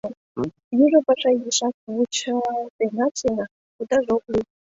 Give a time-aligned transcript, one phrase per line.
[0.83, 3.45] Южо паша изишак вучалтенат сеҥа,
[3.79, 4.45] удаже ок лий.